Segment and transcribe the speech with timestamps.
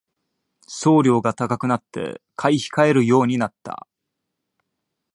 [0.67, 3.85] 送料が高くなって買い控えるようになった